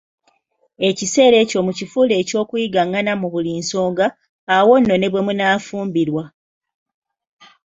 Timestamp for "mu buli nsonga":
3.21-4.07